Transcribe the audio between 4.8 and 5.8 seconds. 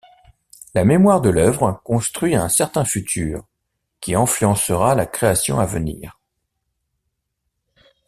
la création à